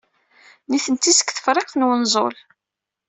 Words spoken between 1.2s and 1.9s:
Tefriqt n